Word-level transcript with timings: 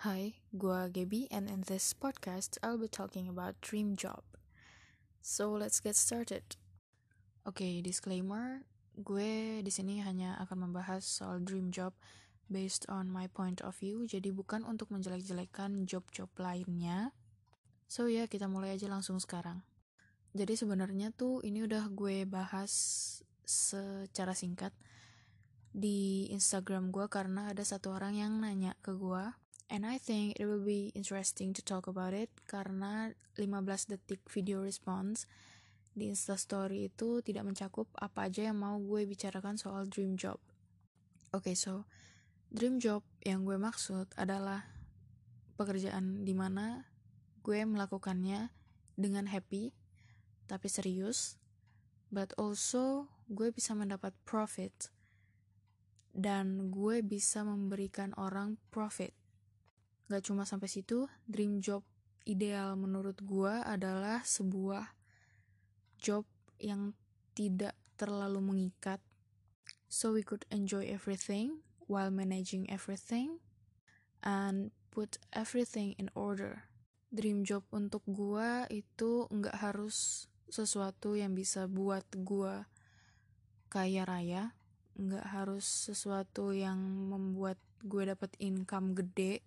Hi, 0.00 0.32
gua 0.56 0.88
Gaby 0.88 1.28
and 1.28 1.44
in 1.44 1.60
this 1.68 1.92
podcast 1.92 2.56
I'll 2.64 2.80
be 2.80 2.88
talking 2.88 3.28
about 3.28 3.60
dream 3.60 4.00
job. 4.00 4.24
So 5.20 5.52
let's 5.52 5.76
get 5.76 5.92
started. 5.92 6.56
Oke, 7.44 7.60
okay, 7.60 7.74
disclaimer, 7.84 8.64
gue 8.96 9.60
di 9.60 9.68
sini 9.68 10.00
hanya 10.00 10.40
akan 10.40 10.72
membahas 10.72 11.04
soal 11.04 11.44
dream 11.44 11.68
job 11.68 11.92
based 12.48 12.88
on 12.88 13.12
my 13.12 13.28
point 13.28 13.60
of 13.60 13.76
view, 13.76 14.08
jadi 14.08 14.32
bukan 14.32 14.64
untuk 14.64 14.88
menjelek-jelekan 14.88 15.84
job-job 15.84 16.32
lainnya. 16.40 17.12
So 17.84 18.08
ya, 18.08 18.24
yeah, 18.24 18.26
kita 18.32 18.48
mulai 18.48 18.80
aja 18.80 18.88
langsung 18.88 19.20
sekarang. 19.20 19.60
Jadi 20.32 20.56
sebenarnya 20.56 21.12
tuh 21.12 21.44
ini 21.44 21.60
udah 21.68 21.92
gue 21.92 22.24
bahas 22.24 22.72
secara 23.44 24.32
singkat 24.32 24.72
di 25.76 26.24
Instagram 26.32 26.88
gue 26.88 27.04
karena 27.12 27.52
ada 27.52 27.68
satu 27.68 27.92
orang 27.92 28.16
yang 28.16 28.40
nanya 28.40 28.72
ke 28.80 28.96
gue 28.96 29.39
and 29.70 29.86
I 29.86 30.02
think 30.02 30.36
it 30.36 30.44
will 30.50 30.60
be 30.60 30.90
interesting 30.98 31.54
to 31.54 31.62
talk 31.62 31.86
about 31.86 32.12
it 32.12 32.28
karena 32.50 33.14
15 33.38 33.94
detik 33.94 34.26
video 34.26 34.66
response 34.66 35.30
di 35.94 36.10
instastory 36.10 36.90
itu 36.90 37.22
tidak 37.22 37.46
mencakup 37.46 37.86
apa 37.98 38.26
aja 38.26 38.50
yang 38.50 38.58
mau 38.58 38.76
gue 38.82 39.06
bicarakan 39.06 39.54
soal 39.56 39.86
dream 39.86 40.18
job. 40.18 40.42
Oke, 41.30 41.54
okay, 41.54 41.56
so 41.56 41.86
dream 42.50 42.82
job 42.82 43.06
yang 43.22 43.46
gue 43.46 43.54
maksud 43.54 44.10
adalah 44.18 44.66
pekerjaan 45.54 46.26
di 46.26 46.34
mana 46.34 46.90
gue 47.46 47.62
melakukannya 47.62 48.50
dengan 48.98 49.30
happy 49.30 49.70
tapi 50.50 50.66
serius, 50.66 51.38
but 52.10 52.34
also 52.34 53.06
gue 53.30 53.54
bisa 53.54 53.78
mendapat 53.78 54.10
profit 54.26 54.90
dan 56.10 56.74
gue 56.74 57.06
bisa 57.06 57.46
memberikan 57.46 58.10
orang 58.18 58.58
profit. 58.74 59.14
Gak 60.10 60.26
cuma 60.26 60.42
sampai 60.42 60.66
situ, 60.66 61.06
dream 61.30 61.62
job 61.62 61.86
ideal 62.26 62.74
menurut 62.74 63.14
gue 63.22 63.54
adalah 63.62 64.26
sebuah 64.26 64.90
job 66.02 66.26
yang 66.58 66.98
tidak 67.38 67.78
terlalu 67.94 68.42
mengikat. 68.42 68.98
So 69.86 70.10
we 70.10 70.26
could 70.26 70.42
enjoy 70.50 70.90
everything 70.90 71.62
while 71.86 72.10
managing 72.10 72.66
everything 72.66 73.38
and 74.26 74.74
put 74.90 75.22
everything 75.30 75.94
in 75.94 76.10
order. 76.18 76.66
Dream 77.14 77.46
job 77.46 77.62
untuk 77.70 78.02
gue 78.10 78.66
itu 78.70 79.30
nggak 79.30 79.62
harus 79.62 80.26
sesuatu 80.50 81.14
yang 81.14 81.38
bisa 81.38 81.70
buat 81.70 82.02
gue 82.14 82.66
kaya 83.70 84.02
raya, 84.02 84.58
nggak 84.98 85.26
harus 85.30 85.62
sesuatu 85.62 86.50
yang 86.50 86.78
membuat 87.06 87.58
gue 87.86 88.10
dapat 88.10 88.34
income 88.42 88.98
gede. 88.98 89.42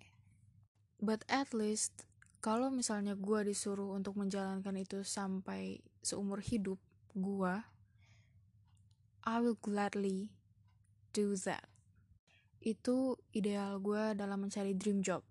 But 1.04 1.28
at 1.28 1.52
least 1.52 2.08
kalau 2.40 2.72
misalnya 2.72 3.20
gue 3.20 3.52
disuruh 3.52 3.92
untuk 3.92 4.16
menjalankan 4.16 4.72
itu 4.80 5.04
sampai 5.04 5.84
seumur 6.00 6.40
hidup 6.40 6.80
gue, 7.12 7.56
I 9.28 9.36
will 9.44 9.60
gladly 9.60 10.32
do 11.12 11.36
that. 11.44 11.68
Itu 12.64 13.20
ideal 13.36 13.84
gue 13.84 14.16
dalam 14.16 14.48
mencari 14.48 14.80
dream 14.80 15.04
job. 15.04 15.28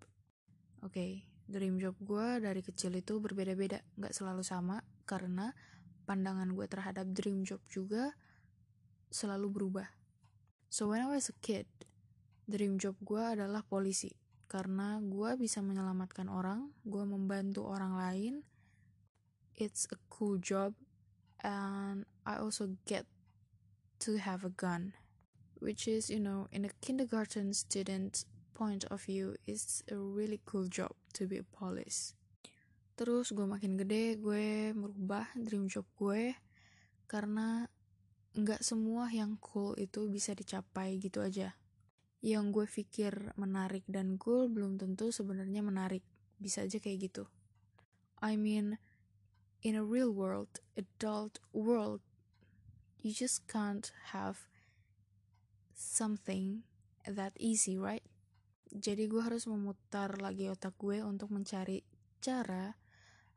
Oke, 0.84 0.92
okay, 0.92 1.12
dream 1.48 1.80
job 1.80 1.96
gue 2.04 2.44
dari 2.44 2.60
kecil 2.60 2.92
itu 2.92 3.16
berbeda-beda, 3.16 3.80
gak 3.96 4.12
selalu 4.12 4.44
sama, 4.44 4.84
karena 5.08 5.56
pandangan 6.04 6.52
gue 6.52 6.68
terhadap 6.68 7.08
dream 7.16 7.48
job 7.48 7.64
juga 7.72 8.12
selalu 9.08 9.48
berubah. 9.48 9.88
So 10.68 10.92
when 10.92 11.00
I 11.00 11.08
was 11.08 11.32
a 11.32 11.36
kid, 11.40 11.68
dream 12.44 12.76
job 12.76 13.00
gue 13.00 13.20
adalah 13.20 13.64
polisi 13.64 14.21
karena 14.52 15.00
gue 15.00 15.40
bisa 15.40 15.64
menyelamatkan 15.64 16.28
orang, 16.28 16.68
gue 16.84 17.00
membantu 17.08 17.64
orang 17.64 17.96
lain. 17.96 18.34
It's 19.56 19.88
a 19.88 19.96
cool 20.12 20.36
job, 20.36 20.76
and 21.40 22.04
I 22.28 22.36
also 22.36 22.76
get 22.84 23.08
to 24.04 24.20
have 24.20 24.44
a 24.44 24.52
gun, 24.52 24.92
which 25.56 25.88
is, 25.88 26.12
you 26.12 26.20
know, 26.20 26.52
in 26.52 26.68
a 26.68 26.72
kindergarten 26.84 27.56
student 27.56 28.28
point 28.52 28.84
of 28.92 29.08
view, 29.08 29.40
it's 29.48 29.80
a 29.88 29.96
really 29.96 30.44
cool 30.44 30.68
job 30.68 30.92
to 31.16 31.24
be 31.24 31.40
a 31.40 31.48
police. 31.48 32.12
Terus 32.92 33.32
gue 33.32 33.48
makin 33.48 33.80
gede, 33.80 34.20
gue 34.20 34.76
merubah 34.76 35.32
dream 35.32 35.64
job 35.64 35.88
gue 35.96 36.36
karena 37.08 37.64
nggak 38.36 38.60
semua 38.60 39.08
yang 39.12 39.40
cool 39.40 39.76
itu 39.80 40.08
bisa 40.08 40.32
dicapai 40.32 40.96
gitu 40.96 41.20
aja 41.20 41.52
yang 42.22 42.54
gue 42.54 42.70
pikir 42.70 43.34
menarik 43.34 43.82
dan 43.90 44.14
cool 44.14 44.46
belum 44.46 44.78
tentu 44.78 45.10
sebenarnya 45.10 45.60
menarik. 45.60 46.06
Bisa 46.38 46.62
aja 46.62 46.78
kayak 46.78 47.10
gitu. 47.10 47.26
I 48.22 48.38
mean, 48.38 48.78
in 49.66 49.74
a 49.74 49.82
real 49.82 50.14
world, 50.14 50.62
adult 50.78 51.42
world, 51.50 51.98
you 53.02 53.10
just 53.10 53.42
can't 53.50 53.90
have 54.14 54.46
something 55.74 56.62
that 57.02 57.34
easy, 57.42 57.74
right? 57.74 58.06
Jadi 58.70 59.10
gue 59.10 59.18
harus 59.18 59.50
memutar 59.50 60.14
lagi 60.22 60.46
otak 60.46 60.78
gue 60.78 61.02
untuk 61.02 61.34
mencari 61.34 61.82
cara 62.22 62.78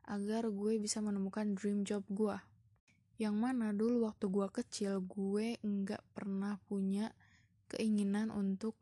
agar 0.05 0.53
gue 0.53 0.77
bisa 0.77 1.01
menemukan 1.01 1.57
dream 1.57 1.81
job 1.81 2.05
gue. 2.13 2.37
Yang 3.17 3.35
mana 3.35 3.73
dulu 3.73 4.05
waktu 4.05 4.29
gue 4.29 4.47
kecil 4.53 5.01
gue 5.01 5.57
nggak 5.65 6.05
pernah 6.13 6.61
punya 6.69 7.09
keinginan 7.69 8.29
untuk 8.29 8.77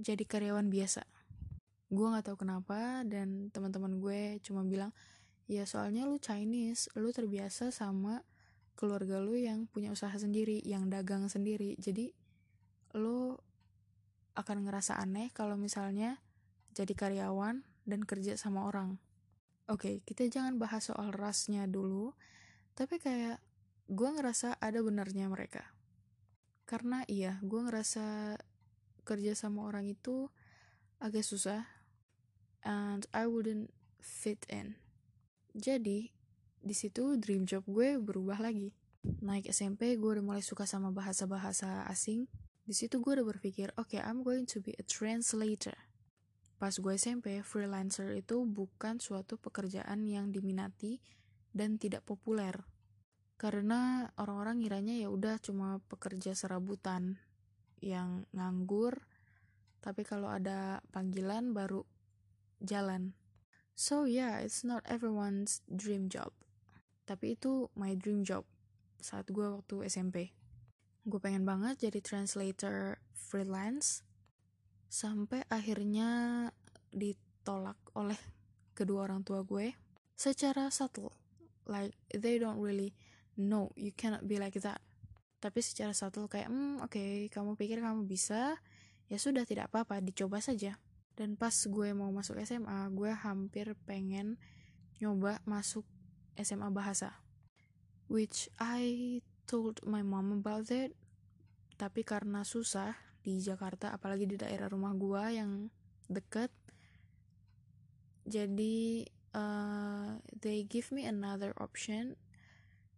jadi 0.00 0.24
karyawan 0.24 0.68
biasa. 0.72 1.04
Gue 1.92 2.06
nggak 2.08 2.32
tahu 2.32 2.46
kenapa 2.46 3.02
dan 3.04 3.52
teman-teman 3.52 4.00
gue 4.00 4.40
cuma 4.46 4.64
bilang, 4.64 4.94
ya 5.50 5.66
soalnya 5.66 6.06
lu 6.06 6.16
Chinese, 6.16 6.88
lu 6.96 7.10
terbiasa 7.10 7.74
sama 7.74 8.22
keluarga 8.78 9.20
lu 9.20 9.36
yang 9.36 9.68
punya 9.68 9.92
usaha 9.92 10.12
sendiri, 10.14 10.62
yang 10.64 10.88
dagang 10.88 11.28
sendiri. 11.28 11.76
Jadi 11.76 12.14
lu 12.96 13.36
akan 14.38 14.56
ngerasa 14.64 14.96
aneh 14.96 15.28
kalau 15.34 15.58
misalnya 15.58 16.22
jadi 16.72 16.94
karyawan 16.94 17.60
dan 17.84 18.00
kerja 18.06 18.38
sama 18.38 18.64
orang. 18.64 18.96
Oke, 19.70 19.76
okay, 19.76 19.94
kita 20.02 20.26
jangan 20.30 20.58
bahas 20.58 20.88
soal 20.88 21.14
rasnya 21.14 21.66
dulu, 21.66 22.14
tapi 22.74 22.98
kayak 22.98 23.38
gue 23.90 24.08
ngerasa 24.08 24.58
ada 24.58 24.78
benarnya 24.82 25.26
mereka 25.26 25.66
karena 26.70 27.02
iya 27.10 27.42
gue 27.42 27.66
ngerasa 27.66 28.38
kerja 29.02 29.34
sama 29.34 29.66
orang 29.66 29.90
itu 29.90 30.30
agak 31.02 31.26
susah 31.26 31.66
and 32.62 33.10
I 33.10 33.26
wouldn't 33.26 33.74
fit 33.98 34.46
in. 34.46 34.78
Jadi 35.50 36.14
di 36.62 36.74
situ 36.78 37.18
dream 37.18 37.42
job 37.42 37.66
gue 37.66 37.98
berubah 37.98 38.38
lagi. 38.38 38.70
Naik 39.02 39.50
SMP 39.50 39.98
gue 39.98 40.10
udah 40.14 40.22
mulai 40.22 40.46
suka 40.46 40.62
sama 40.62 40.94
bahasa-bahasa 40.94 41.90
asing. 41.90 42.30
Di 42.62 42.76
situ 42.78 43.02
gue 43.02 43.18
udah 43.18 43.26
berpikir 43.26 43.74
oke 43.74 43.90
okay, 43.90 44.00
I'm 44.06 44.22
going 44.22 44.46
to 44.54 44.62
be 44.62 44.70
a 44.78 44.86
translator. 44.86 45.74
Pas 46.62 46.70
gue 46.70 46.94
SMP 46.94 47.42
freelancer 47.42 48.14
itu 48.14 48.46
bukan 48.46 49.02
suatu 49.02 49.42
pekerjaan 49.42 50.06
yang 50.06 50.30
diminati 50.30 51.02
dan 51.50 51.82
tidak 51.82 52.06
populer 52.06 52.62
karena 53.40 54.12
orang-orang 54.20 54.60
ngiranya 54.60 55.00
ya 55.00 55.08
udah 55.08 55.40
cuma 55.40 55.80
pekerja 55.88 56.36
serabutan 56.36 57.16
yang 57.80 58.28
nganggur 58.36 59.00
tapi 59.80 60.04
kalau 60.04 60.28
ada 60.28 60.84
panggilan 60.92 61.56
baru 61.56 61.88
jalan. 62.60 63.16
So 63.72 64.04
yeah 64.04 64.44
it's 64.44 64.60
not 64.60 64.84
everyone's 64.84 65.64
dream 65.64 66.12
job. 66.12 66.36
Tapi 67.08 67.40
itu 67.40 67.72
my 67.72 67.96
dream 67.96 68.28
job 68.28 68.44
saat 69.00 69.32
gue 69.32 69.48
waktu 69.48 69.88
SMP 69.88 70.36
gue 71.08 71.16
pengen 71.16 71.48
banget 71.48 71.88
jadi 71.88 72.04
translator 72.04 73.00
freelance 73.16 74.04
sampai 74.92 75.48
akhirnya 75.48 76.52
ditolak 76.92 77.80
oleh 77.96 78.20
kedua 78.76 79.08
orang 79.08 79.24
tua 79.24 79.40
gue 79.40 79.72
secara 80.12 80.68
subtle. 80.68 81.08
Like 81.64 81.96
they 82.12 82.36
don't 82.36 82.60
really 82.60 82.92
no 83.40 83.72
you 83.80 83.96
cannot 83.96 84.28
be 84.28 84.36
like 84.36 84.60
that. 84.60 84.84
Tapi 85.40 85.64
secara 85.64 85.96
subtle 85.96 86.28
kayak 86.28 86.52
hmm 86.52 86.84
oke 86.84 86.92
okay, 86.92 87.32
kamu 87.32 87.56
pikir 87.56 87.80
kamu 87.80 88.04
bisa. 88.04 88.60
Ya 89.08 89.18
sudah 89.18 89.48
tidak 89.48 89.72
apa-apa 89.72 90.04
dicoba 90.04 90.44
saja. 90.44 90.76
Dan 91.16 91.40
pas 91.40 91.52
gue 91.52 91.88
mau 91.96 92.12
masuk 92.12 92.36
SMA 92.44 92.92
gue 92.92 93.10
hampir 93.10 93.72
pengen 93.88 94.36
nyoba 95.00 95.40
masuk 95.48 95.88
SMA 96.36 96.68
bahasa. 96.68 97.18
Which 98.06 98.52
I 98.60 99.18
told 99.50 99.82
my 99.82 100.06
mom 100.06 100.30
about 100.30 100.70
it 100.70 100.94
tapi 101.74 102.06
karena 102.06 102.46
susah 102.46 102.94
di 103.24 103.42
Jakarta 103.42 103.90
apalagi 103.90 104.28
di 104.28 104.36
daerah 104.38 104.70
rumah 104.70 104.94
gue 104.94 105.24
yang 105.32 105.66
deket 106.06 106.52
jadi 108.28 109.08
uh, 109.34 110.20
they 110.30 110.62
give 110.68 110.94
me 110.94 111.02
another 111.08 111.50
option 111.58 112.14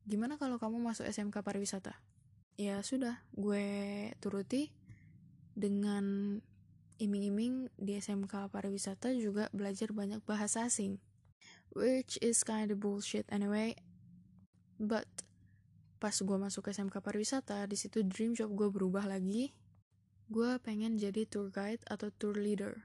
gimana 0.06 0.36
kalau 0.38 0.58
kamu 0.58 0.82
masuk 0.82 1.06
SMK 1.06 1.42
pariwisata? 1.42 1.98
Ya 2.60 2.82
sudah. 2.84 3.22
Gue 3.32 4.10
turuti 4.20 4.74
dengan 5.52 6.38
iming-iming 7.02 7.72
di 7.74 7.98
SMK 7.98 8.52
pariwisata 8.52 9.10
juga 9.16 9.50
belajar 9.50 9.90
banyak 9.90 10.22
bahasa 10.22 10.68
asing. 10.68 11.02
Which 11.72 12.20
is 12.20 12.44
kind 12.44 12.68
of 12.70 12.78
bullshit 12.78 13.24
anyway. 13.32 13.74
But 14.76 15.08
pas 16.02 16.14
gue 16.18 16.38
masuk 16.38 16.68
SMK 16.68 16.98
pariwisata 16.98 17.64
di 17.70 17.78
situ 17.78 18.02
dream 18.04 18.34
job 18.36 18.52
gue 18.52 18.68
berubah 18.68 19.08
lagi. 19.08 19.54
Gue 20.28 20.56
pengen 20.60 21.00
jadi 21.00 21.24
tour 21.26 21.48
guide 21.50 21.82
atau 21.88 22.12
tour 22.12 22.36
leader. 22.36 22.84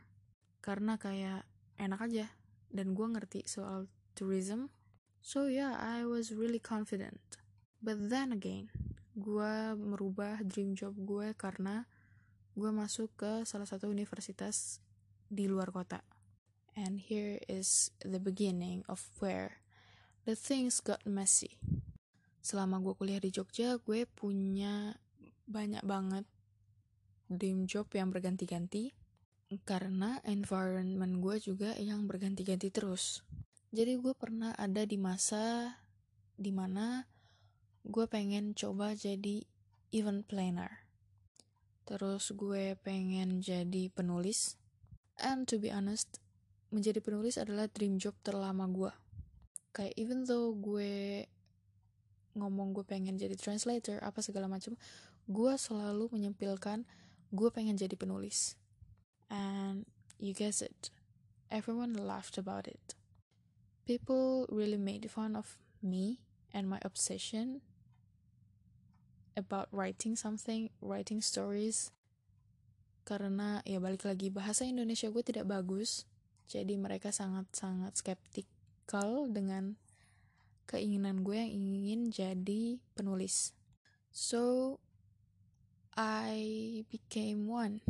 Karena 0.64 0.96
kayak 0.98 1.46
enak 1.78 2.00
aja. 2.08 2.28
Dan 2.68 2.96
gue 2.98 3.08
ngerti 3.08 3.46
soal 3.48 3.88
tourism 4.18 4.74
so 5.24 5.48
yeah 5.50 5.78
I 5.78 6.04
was 6.08 6.34
really 6.34 6.62
confident 6.62 7.22
but 7.82 8.10
then 8.12 8.34
again 8.34 8.74
gue 9.18 9.56
merubah 9.74 10.46
dream 10.46 10.78
job 10.78 10.94
gue 10.98 11.34
karena 11.34 11.90
gue 12.58 12.70
masuk 12.74 13.14
ke 13.18 13.32
salah 13.46 13.70
satu 13.70 13.90
universitas 13.90 14.82
di 15.28 15.50
luar 15.50 15.70
kota 15.74 16.02
And 16.78 17.02
here 17.02 17.42
is 17.50 17.90
the 18.06 18.22
beginning 18.22 18.86
of 18.86 19.02
where 19.18 19.66
the 20.30 20.38
things 20.38 20.78
got 20.78 21.02
messy. 21.10 21.58
Selama 22.46 22.78
gue 22.86 22.94
kuliah 22.94 23.18
di 23.18 23.34
Jogja, 23.34 23.82
gue 23.82 24.06
punya 24.06 24.94
banyak 25.50 25.82
banget 25.82 26.30
dream 27.34 27.66
job 27.66 27.90
yang 27.98 28.14
berganti-ganti 28.14 28.94
karena 29.66 30.22
environment 30.22 31.18
gue 31.18 31.42
juga 31.42 31.74
yang 31.82 32.06
berganti-ganti 32.06 32.70
terus. 32.70 33.26
Jadi 33.78 33.94
gue 34.02 34.18
pernah 34.18 34.58
ada 34.58 34.82
di 34.90 34.98
masa 34.98 35.78
di 36.34 36.50
mana 36.50 37.06
gue 37.86 38.06
pengen 38.10 38.58
coba 38.58 38.98
jadi 38.98 39.46
event 39.94 40.26
planner. 40.26 40.90
Terus 41.86 42.34
gue 42.34 42.74
pengen 42.82 43.38
jadi 43.38 43.94
penulis. 43.94 44.58
And 45.22 45.46
to 45.46 45.62
be 45.62 45.70
honest, 45.70 46.18
menjadi 46.74 47.06
penulis 47.06 47.38
adalah 47.38 47.70
dream 47.70 48.02
job 48.02 48.18
terlama 48.26 48.66
gue 48.66 48.92
kayak 49.78 49.94
even 49.94 50.26
though 50.26 50.58
gue 50.58 51.22
ngomong 52.34 52.74
gue 52.74 52.82
pengen 52.82 53.14
jadi 53.14 53.38
translator 53.38 54.02
apa 54.02 54.26
segala 54.26 54.50
macam 54.50 54.74
gue 55.30 55.54
selalu 55.54 56.10
menyempilkan 56.10 56.82
gue 57.30 57.50
pengen 57.54 57.78
jadi 57.78 57.94
penulis 57.94 58.58
and 59.30 59.86
you 60.18 60.34
guess 60.34 60.66
it 60.66 60.90
everyone 61.54 61.94
laughed 61.94 62.42
about 62.42 62.66
it 62.66 62.98
people 63.88 64.44
really 64.52 64.76
made 64.76 65.08
fun 65.08 65.40
of 65.40 65.56
me 65.80 66.20
and 66.52 66.68
my 66.68 66.78
obsession 66.84 67.64
about 69.40 69.72
writing 69.72 70.20
something 70.20 70.68
writing 70.84 71.24
stories 71.24 71.96
karena 73.08 73.64
ya 73.64 73.80
balik 73.80 74.04
lagi 74.04 74.28
bahasa 74.28 74.68
Indonesia 74.68 75.08
gue 75.08 75.24
tidak 75.24 75.48
bagus 75.48 76.04
jadi 76.52 76.76
mereka 76.76 77.16
sangat-sangat 77.16 77.96
skeptikal 77.96 79.32
dengan 79.32 79.80
keinginan 80.68 81.24
gue 81.24 81.40
yang 81.40 81.52
ingin 81.52 82.02
jadi 82.12 82.80
penulis. 82.96 83.56
So, 84.12 84.78
I 85.96 86.84
became 86.92 87.48
one. 87.48 87.84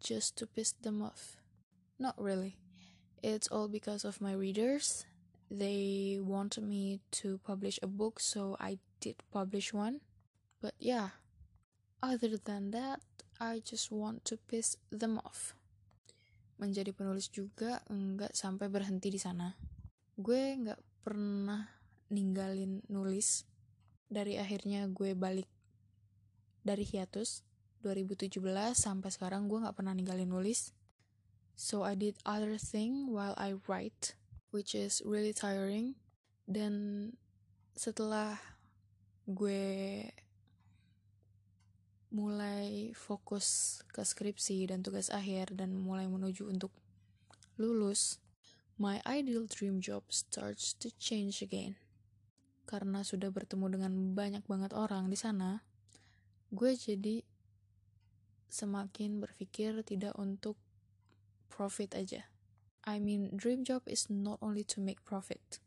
Just 0.00 0.36
to 0.40 0.48
piss 0.48 0.72
them 0.76 1.00
off. 1.00 1.40
Not 2.00 2.16
really. 2.20 2.65
It's 3.22 3.48
all 3.48 3.68
because 3.68 4.04
of 4.04 4.20
my 4.20 4.32
readers. 4.32 5.06
They 5.50 6.18
want 6.20 6.58
me 6.58 7.00
to 7.22 7.38
publish 7.46 7.78
a 7.82 7.86
book, 7.86 8.18
so 8.18 8.56
I 8.58 8.78
did 9.00 9.22
publish 9.30 9.72
one. 9.72 10.00
But 10.60 10.74
yeah, 10.78 11.20
other 12.02 12.36
than 12.36 12.72
that, 12.72 13.00
I 13.38 13.62
just 13.62 13.92
want 13.92 14.24
to 14.26 14.36
piss 14.36 14.76
them 14.90 15.20
off 15.22 15.54
menjadi 16.56 16.92
penulis 16.96 17.28
juga 17.28 17.84
nggak 17.88 18.32
sampai 18.32 18.72
berhenti 18.72 19.12
di 19.12 19.20
sana. 19.20 19.52
Gue 20.16 20.56
nggak 20.56 21.04
pernah 21.04 21.68
ninggalin 22.08 22.80
nulis 22.88 23.44
dari 24.08 24.40
akhirnya 24.40 24.88
gue 24.88 25.12
balik 25.12 25.48
dari 26.64 26.82
hiatus 26.82 27.44
2017 27.84 28.40
sampai 28.72 29.10
sekarang 29.12 29.46
gue 29.46 29.62
nggak 29.62 29.76
pernah 29.76 29.92
ninggalin 29.92 30.32
nulis. 30.32 30.72
So 31.56 31.88
I 31.88 31.96
did 31.96 32.20
other 32.28 32.60
thing 32.60 33.08
while 33.08 33.32
I 33.40 33.56
write, 33.64 34.12
which 34.52 34.76
is 34.76 35.00
really 35.08 35.32
tiring. 35.32 35.96
Dan 36.44 37.16
setelah 37.72 38.36
gue 39.24 40.04
mulai 42.12 42.92
fokus 42.92 43.80
ke 43.88 44.04
skripsi 44.04 44.68
dan 44.68 44.84
tugas 44.84 45.08
akhir 45.08 45.56
dan 45.56 45.74
mulai 45.80 46.06
menuju 46.06 46.44
untuk 46.44 46.70
lulus, 47.56 48.20
my 48.76 49.00
ideal 49.08 49.48
dream 49.48 49.80
job 49.80 50.04
starts 50.12 50.76
to 50.76 50.92
change 51.00 51.40
again. 51.40 51.80
Karena 52.68 53.00
sudah 53.00 53.32
bertemu 53.32 53.80
dengan 53.80 53.92
banyak 54.12 54.44
banget 54.44 54.76
orang 54.76 55.08
di 55.08 55.16
sana, 55.16 55.64
gue 56.52 56.76
jadi 56.76 57.24
semakin 58.52 59.24
berpikir 59.24 59.80
tidak 59.82 60.12
untuk 60.20 60.60
profit 61.56 61.96
aja. 61.96 62.28
I 62.84 63.00
mean, 63.00 63.32
dream 63.32 63.64
job 63.64 63.88
is 63.88 64.12
not 64.12 64.36
only 64.44 64.62
to 64.76 64.84
make 64.84 65.00
profit. 65.08 65.64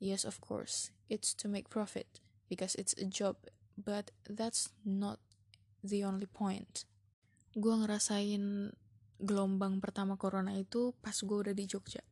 Yes, 0.00 0.24
of 0.24 0.40
course, 0.40 0.90
it's 1.12 1.36
to 1.38 1.46
make 1.46 1.68
profit 1.68 2.24
because 2.48 2.72
it's 2.80 2.96
a 2.96 3.04
job, 3.04 3.36
but 3.76 4.10
that's 4.24 4.72
not 4.80 5.20
the 5.84 6.02
only 6.08 6.26
point. 6.26 6.88
Gue 7.52 7.76
ngerasain 7.76 8.72
gelombang 9.20 9.80
pertama 9.80 10.16
corona 10.16 10.52
itu 10.56 10.92
pas 11.00 11.16
gue 11.16 11.36
udah 11.36 11.54
di 11.56 11.64
Jogja. 11.68 12.04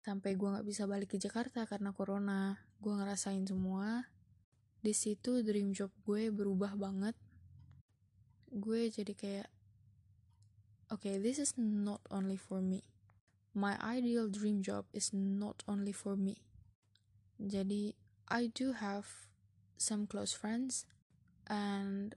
Sampai 0.00 0.36
gue 0.36 0.48
gak 0.48 0.64
bisa 0.64 0.88
balik 0.88 1.14
ke 1.14 1.18
Jakarta 1.20 1.64
karena 1.68 1.92
corona. 1.92 2.56
Gue 2.80 2.96
ngerasain 2.96 3.44
semua. 3.44 4.08
Di 4.80 4.96
situ 4.96 5.44
dream 5.44 5.76
job 5.76 5.92
gue 6.04 6.32
berubah 6.32 6.76
banget. 6.76 7.16
Gue 8.50 8.90
jadi 8.90 9.12
kayak, 9.14 9.48
okay, 10.92 11.18
this 11.18 11.38
is 11.38 11.54
not 11.56 12.00
only 12.10 12.36
for 12.36 12.60
me. 12.60 12.82
My 13.54 13.78
ideal 13.82 14.28
dream 14.28 14.62
job 14.62 14.86
is 14.92 15.10
not 15.12 15.62
only 15.66 15.92
for 15.92 16.16
me. 16.16 16.42
Jadi, 17.40 17.94
I 18.28 18.46
do 18.52 18.72
have 18.72 19.26
some 19.76 20.06
close 20.06 20.32
friends 20.32 20.86
and 21.48 22.14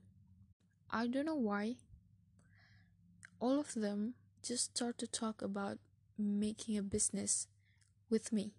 I 0.91 1.07
don't 1.07 1.25
know 1.25 1.39
why. 1.39 1.77
All 3.39 3.59
of 3.59 3.73
them 3.73 4.13
just 4.43 4.75
start 4.75 4.97
to 4.99 5.07
talk 5.07 5.41
about 5.41 5.79
making 6.17 6.77
a 6.77 6.83
business 6.83 7.47
with 8.09 8.31
me 8.31 8.53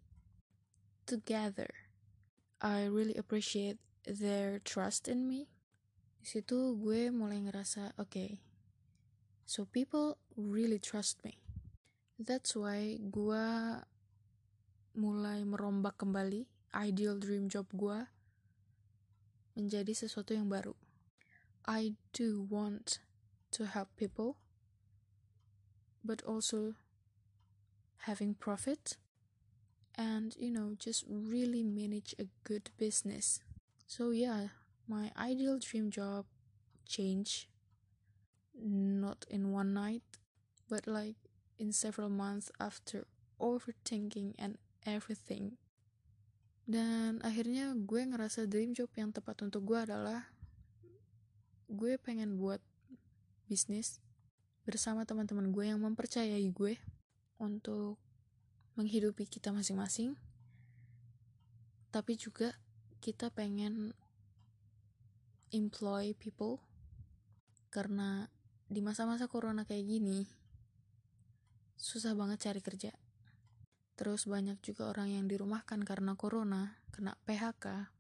together. 1.07 1.69
I 2.61 2.87
really 2.87 3.15
appreciate 3.15 3.79
their 4.07 4.59
trust 4.59 5.07
in 5.07 5.29
me. 5.29 5.47
Di 6.25 6.41
situ 6.41 6.75
gue 6.81 7.13
mulai 7.13 7.45
ngerasa, 7.45 7.93
oke, 8.01 8.09
okay, 8.09 8.31
so 9.45 9.65
people 9.65 10.19
really 10.37 10.79
trust 10.79 11.25
me. 11.25 11.39
That's 12.19 12.57
why 12.57 12.97
gue 12.99 13.47
mulai 14.95 15.43
merombak 15.43 15.99
kembali 15.99 16.47
ideal 16.75 17.19
dream 17.19 17.51
job 17.51 17.67
gue 17.75 18.07
menjadi 19.55 19.95
sesuatu 19.95 20.35
yang 20.35 20.51
baru. 20.51 20.75
I 21.65 21.97
do 22.13 22.45
want 22.45 23.01
to 23.57 23.65
help 23.71 23.89
people, 23.97 24.37
but 26.05 26.21
also 26.27 26.75
having 28.05 28.35
profit 28.37 28.99
and 29.97 30.37
you 30.37 30.51
know 30.51 30.75
just 30.77 31.05
really 31.09 31.63
manage 31.63 32.15
a 32.19 32.27
good 32.45 32.71
business. 32.77 33.41
So 33.87 34.11
yeah, 34.11 34.53
my 34.87 35.11
ideal 35.17 35.59
dream 35.59 35.91
job 35.91 36.27
change 36.85 37.49
not 38.65 39.29
in 39.29 39.53
one 39.53 39.77
night, 39.77 40.03
but 40.73 40.89
like 40.89 41.21
in 41.61 41.71
several 41.71 42.09
months 42.09 42.49
after 42.57 43.05
overthinking 43.37 44.33
and 44.41 44.57
everything. 44.89 45.61
Dan 46.65 47.21
akhirnya 47.21 47.77
gue 47.77 48.01
ngerasa 48.01 48.49
dream 48.49 48.73
job 48.73 48.89
yang 48.97 49.13
tepat 49.13 49.45
untuk 49.45 49.69
gue 49.69 49.77
adalah 49.77 50.33
gue 51.69 52.01
pengen 52.01 52.41
buat 52.41 52.65
bisnis 53.45 54.01
bersama 54.65 55.05
teman-teman 55.05 55.53
gue 55.53 55.69
yang 55.69 55.81
mempercayai 55.85 56.49
gue 56.49 56.81
untuk 57.37 58.01
menghidupi 58.81 59.29
kita 59.29 59.53
masing-masing 59.53 60.17
tapi 61.95 62.19
juga 62.19 62.51
kita 62.99 63.31
pengen 63.31 63.95
employ 65.55 66.11
people 66.19 66.59
karena 67.71 68.27
di 68.69 68.81
masa-masa 68.81 69.29
corona 69.29 69.69
kayak 69.69 69.85
gini 69.85 70.25
susah 71.75 72.17
banget 72.17 72.49
cari 72.49 72.61
kerja. 72.65 72.93
Terus 73.95 74.27
banyak 74.27 74.59
juga 74.65 74.91
orang 74.91 75.15
yang 75.15 75.25
dirumahkan 75.31 75.85
karena 75.87 76.19
corona 76.19 76.81
kena 76.91 77.15
PHK 77.29 77.93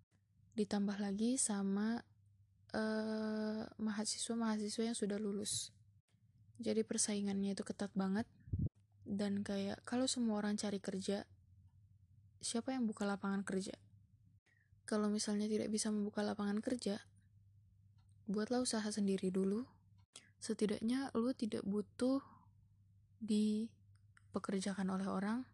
ditambah 0.58 0.98
lagi 0.98 1.38
sama 1.38 2.02
mahasiswa-mahasiswa 3.78 4.82
uh, 4.82 4.86
yang 4.90 4.98
sudah 4.98 5.18
lulus. 5.22 5.70
jadi 6.58 6.82
persaingannya 6.86 7.54
itu 7.54 7.62
ketat 7.66 7.90
banget 7.94 8.26
dan 9.06 9.42
kayak 9.42 9.82
kalau 9.86 10.06
semua 10.06 10.42
orang 10.42 10.54
cari 10.58 10.78
kerja 10.78 11.26
siapa 12.42 12.74
yang 12.74 12.86
buka 12.86 13.06
lapangan 13.06 13.46
kerja? 13.46 13.74
Kalau 14.84 15.06
misalnya 15.06 15.46
tidak 15.46 15.70
bisa 15.70 15.94
membuka 15.94 16.26
lapangan 16.26 16.58
kerja 16.58 16.98
buatlah 18.26 18.64
usaha 18.64 18.84
sendiri 18.88 19.30
dulu 19.30 19.68
setidaknya 20.44 21.08
lu 21.16 21.32
tidak 21.32 21.64
butuh 21.64 22.20
dipekerjakan 23.24 24.92
oleh 24.92 25.08
orang 25.08 25.48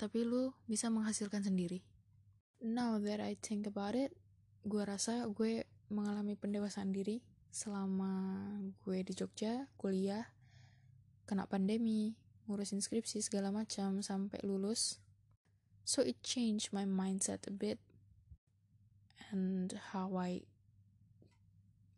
tapi 0.00 0.24
lu 0.24 0.56
bisa 0.64 0.88
menghasilkan 0.88 1.44
sendiri. 1.44 1.84
Now 2.64 2.96
that 2.96 3.20
I 3.20 3.36
think 3.36 3.68
about 3.68 3.92
it 3.92 4.16
gue 4.64 4.80
rasa 4.80 5.28
gue 5.28 5.68
mengalami 5.92 6.40
pendewasaan 6.40 6.96
diri 6.96 7.20
selama 7.52 8.40
gue 8.80 9.04
di 9.04 9.12
Jogja 9.12 9.68
kuliah 9.76 10.24
kena 11.28 11.44
pandemi 11.44 12.16
ngurusin 12.48 12.80
skripsi 12.80 13.20
segala 13.20 13.52
macam 13.52 14.00
sampai 14.00 14.40
lulus. 14.40 14.96
So 15.84 16.00
it 16.00 16.24
changed 16.24 16.72
my 16.72 16.88
mindset 16.88 17.44
a 17.44 17.52
bit 17.52 17.76
and 19.28 19.76
how 19.92 20.16
I 20.16 20.48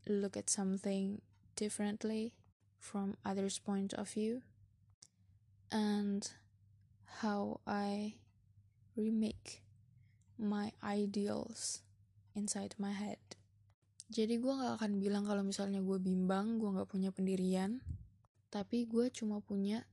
look 0.06 0.36
at 0.36 0.50
something 0.50 1.20
differently 1.56 2.32
from 2.78 3.16
others 3.24 3.58
point 3.58 3.94
of 3.94 4.08
view 4.10 4.42
and 5.70 6.30
how 7.22 7.60
I 7.66 8.16
remake 8.96 9.62
my 10.38 10.72
ideals 10.82 11.82
inside 12.34 12.74
my 12.78 12.92
head 12.92 13.18
jadi 14.12 14.36
gue 14.36 14.52
gak 14.52 14.76
akan 14.76 15.00
bilang 15.00 15.24
kalau 15.24 15.40
misalnya 15.40 15.80
gue 15.80 15.96
bimbang, 15.96 16.60
gue 16.60 16.68
gak 16.68 16.92
punya 16.92 17.08
pendirian, 17.16 17.80
tapi 18.52 18.84
gue 18.84 19.08
cuma 19.08 19.40
punya 19.40 19.88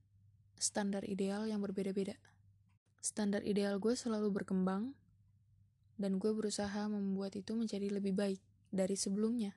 standar 0.59 1.07
ideal 1.07 1.47
yang 1.47 1.63
berbeda-beda. 1.63 2.19
Standar 2.99 3.47
ideal 3.47 3.79
gue 3.79 3.95
selalu 3.95 4.43
berkembang, 4.43 4.91
dan 5.95 6.19
gue 6.19 6.35
berusaha 6.35 6.91
membuat 6.91 7.39
itu 7.39 7.55
menjadi 7.55 7.87
lebih 7.87 8.11
baik 8.11 8.43
dari 8.75 8.99
sebelumnya. 8.99 9.55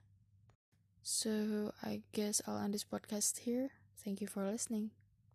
So, 1.02 1.72
I 1.82 2.02
guess 2.12 2.42
I'll 2.46 2.58
end 2.58 2.74
this 2.74 2.84
podcast 2.84 3.40
here. 3.40 3.70
Thank 4.04 4.20
you 4.20 4.26
for 4.26 4.44
listening. 4.50 4.90